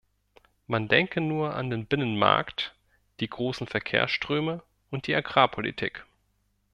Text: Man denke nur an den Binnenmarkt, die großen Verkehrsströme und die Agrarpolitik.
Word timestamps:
Man 0.65 0.87
denke 0.87 1.21
nur 1.21 1.53
an 1.53 1.69
den 1.69 1.85
Binnenmarkt, 1.85 2.73
die 3.19 3.27
großen 3.27 3.67
Verkehrsströme 3.67 4.63
und 4.89 5.05
die 5.05 5.13
Agrarpolitik. 5.13 6.07